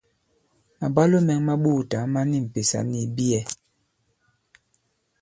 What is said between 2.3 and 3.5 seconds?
m̀pèsà nì ìbiyɛ.